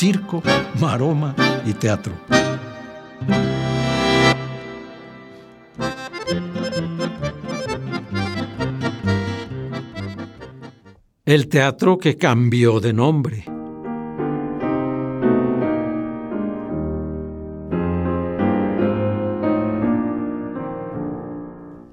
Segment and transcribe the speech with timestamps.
[0.00, 0.40] Circo,
[0.80, 1.34] maroma
[1.66, 2.12] y teatro.
[11.24, 13.44] El teatro que cambió de nombre.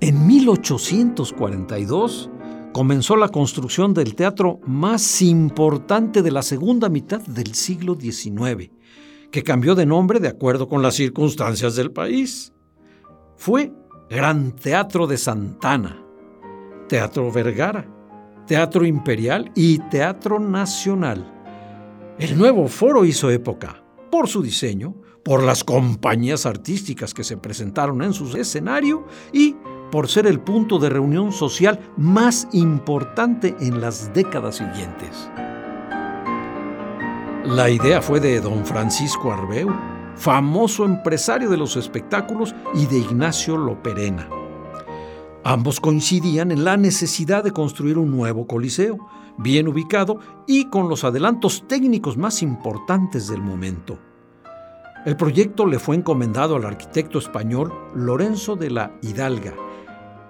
[0.00, 2.30] En 1842
[2.74, 8.72] comenzó la construcción del teatro más importante de la segunda mitad del siglo XIX,
[9.30, 12.52] que cambió de nombre de acuerdo con las circunstancias del país.
[13.36, 13.72] Fue
[14.10, 16.04] Gran Teatro de Santana,
[16.88, 17.86] Teatro Vergara,
[18.44, 21.32] Teatro Imperial y Teatro Nacional.
[22.18, 28.02] El nuevo foro hizo época por su diseño, por las compañías artísticas que se presentaron
[28.02, 29.54] en su escenario y
[29.90, 35.30] por ser el punto de reunión social más importante en las décadas siguientes.
[37.44, 39.68] La idea fue de don Francisco Arbeu,
[40.16, 44.28] famoso empresario de los espectáculos, y de Ignacio Loperena.
[45.44, 48.96] Ambos coincidían en la necesidad de construir un nuevo coliseo,
[49.36, 53.98] bien ubicado y con los adelantos técnicos más importantes del momento.
[55.04, 59.54] El proyecto le fue encomendado al arquitecto español Lorenzo de la Hidalga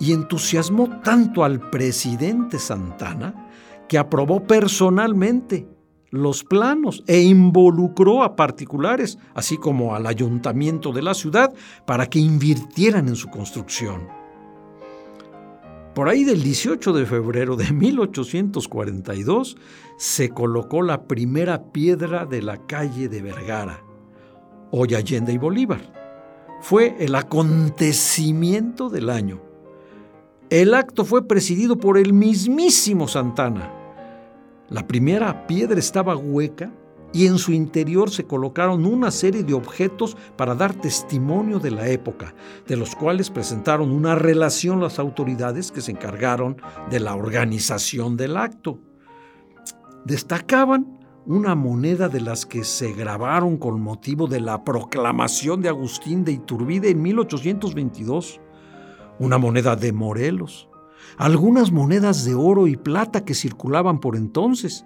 [0.00, 3.48] y entusiasmó tanto al presidente Santana
[3.88, 5.68] que aprobó personalmente
[6.10, 11.52] los planos e involucró a particulares, así como al ayuntamiento de la ciudad,
[11.86, 14.08] para que invirtieran en su construcción.
[15.94, 19.56] Por ahí del 18 de febrero de 1842
[19.98, 23.82] se colocó la primera piedra de la calle de Vergara,
[24.70, 25.92] hoy Allende y Bolívar.
[26.60, 29.49] Fue el acontecimiento del año.
[30.50, 33.72] El acto fue presidido por el mismísimo Santana.
[34.68, 36.72] La primera piedra estaba hueca
[37.12, 41.86] y en su interior se colocaron una serie de objetos para dar testimonio de la
[41.86, 42.34] época,
[42.66, 46.56] de los cuales presentaron una relación las autoridades que se encargaron
[46.90, 48.80] de la organización del acto.
[50.04, 56.24] Destacaban una moneda de las que se grabaron con motivo de la proclamación de Agustín
[56.24, 58.40] de Iturbide en 1822,
[59.20, 60.68] una moneda de Morelos,
[61.16, 64.84] algunas monedas de oro y plata que circulaban por entonces,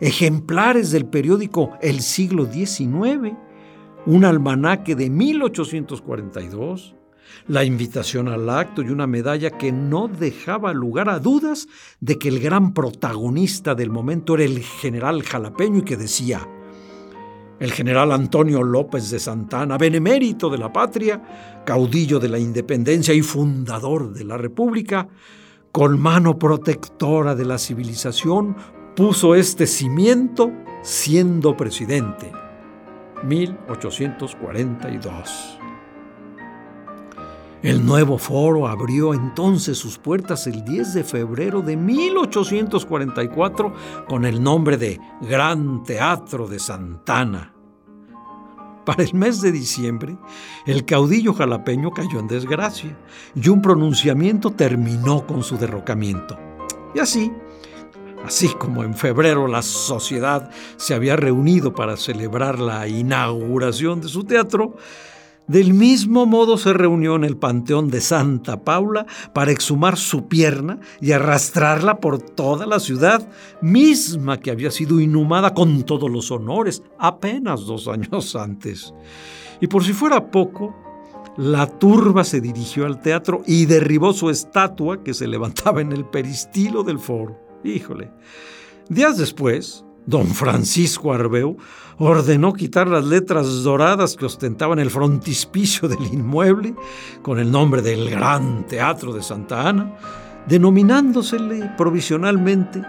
[0.00, 3.34] ejemplares del periódico El Siglo XIX,
[4.06, 6.94] un almanaque de 1842,
[7.48, 11.66] la invitación al acto y una medalla que no dejaba lugar a dudas
[12.00, 16.46] de que el gran protagonista del momento era el general jalapeño y que decía,
[17.60, 21.22] el general Antonio López de Santana, benemérito de la patria,
[21.64, 25.08] caudillo de la independencia y fundador de la República,
[25.70, 28.56] con mano protectora de la civilización,
[28.96, 30.50] puso este cimiento
[30.82, 32.32] siendo presidente.
[33.22, 35.60] 1842.
[37.62, 43.74] El nuevo foro abrió entonces sus puertas el 10 de febrero de 1844
[44.08, 47.52] con el nombre de Gran Teatro de Santana.
[48.86, 50.16] Para el mes de diciembre,
[50.64, 52.96] el caudillo jalapeño cayó en desgracia
[53.34, 56.38] y un pronunciamiento terminó con su derrocamiento.
[56.94, 57.30] Y así,
[58.24, 64.24] Así como en febrero la sociedad se había reunido para celebrar la inauguración de su
[64.24, 64.76] teatro,
[65.50, 70.78] del mismo modo se reunió en el Panteón de Santa Paula para exhumar su pierna
[71.00, 73.28] y arrastrarla por toda la ciudad,
[73.60, 78.94] misma que había sido inhumada con todos los honores apenas dos años antes.
[79.60, 80.72] Y por si fuera poco,
[81.36, 86.04] la turba se dirigió al teatro y derribó su estatua que se levantaba en el
[86.04, 87.36] peristilo del foro.
[87.64, 88.12] Híjole.
[88.88, 91.56] Días después, don Francisco Arbeu
[91.98, 96.74] ordenó quitar las letras doradas que ostentaban el frontispicio del inmueble
[97.22, 99.94] con el nombre del Gran Teatro de Santa Ana,
[100.46, 102.82] denominándosele provisionalmente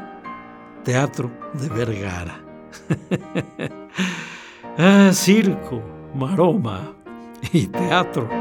[0.83, 2.41] Teatro de Vergara.
[4.77, 5.81] ah, circo,
[6.15, 6.93] maroma
[7.51, 8.40] y teatro.